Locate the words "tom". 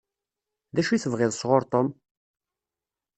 1.71-1.87